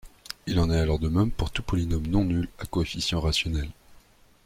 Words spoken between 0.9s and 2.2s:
de même pour tout polynôme